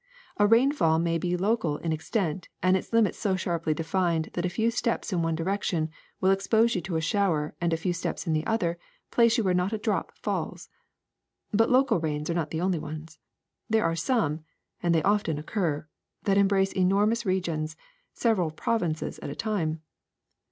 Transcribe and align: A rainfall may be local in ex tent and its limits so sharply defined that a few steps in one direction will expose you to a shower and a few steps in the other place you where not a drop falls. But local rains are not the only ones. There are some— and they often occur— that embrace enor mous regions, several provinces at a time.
A 0.37 0.47
rainfall 0.47 0.97
may 0.97 1.19
be 1.19 1.37
local 1.37 1.77
in 1.77 1.93
ex 1.93 2.09
tent 2.09 2.49
and 2.63 2.75
its 2.75 2.91
limits 2.91 3.19
so 3.19 3.35
sharply 3.35 3.75
defined 3.75 4.31
that 4.33 4.47
a 4.47 4.49
few 4.49 4.71
steps 4.71 5.13
in 5.13 5.21
one 5.21 5.35
direction 5.35 5.91
will 6.19 6.31
expose 6.31 6.73
you 6.73 6.81
to 6.81 6.95
a 6.95 7.01
shower 7.01 7.53
and 7.61 7.71
a 7.71 7.77
few 7.77 7.93
steps 7.93 8.25
in 8.25 8.33
the 8.33 8.43
other 8.47 8.79
place 9.11 9.37
you 9.37 9.43
where 9.43 9.53
not 9.53 9.73
a 9.73 9.77
drop 9.77 10.11
falls. 10.17 10.69
But 11.53 11.69
local 11.69 11.99
rains 11.99 12.31
are 12.31 12.33
not 12.33 12.49
the 12.49 12.61
only 12.61 12.79
ones. 12.79 13.19
There 13.69 13.83
are 13.85 13.95
some— 13.95 14.39
and 14.81 14.95
they 14.95 15.03
often 15.03 15.37
occur— 15.37 15.87
that 16.23 16.35
embrace 16.35 16.73
enor 16.73 17.07
mous 17.07 17.23
regions, 17.23 17.75
several 18.11 18.49
provinces 18.49 19.19
at 19.19 19.29
a 19.29 19.35
time. 19.35 19.81